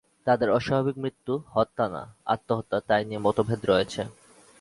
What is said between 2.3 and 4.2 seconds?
আত্মহত্যা তাই নিয়ে মতভেদ রয়েছে।